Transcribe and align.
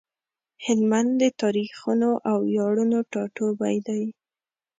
هلمند 0.65 1.11
د 1.21 1.23
تاريخونو 1.41 2.09
او 2.29 2.37
وياړونو 2.47 2.97
ټاټوبی 3.11 3.75
دی۔ 3.87 4.03